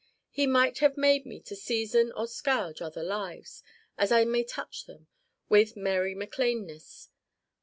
[0.31, 3.61] He might have made me to season or scourge other lives,
[3.99, 5.05] as I may touch them,
[5.47, 7.09] with Mary Mac Lane ness.